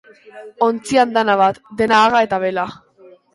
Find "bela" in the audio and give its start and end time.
2.47-2.65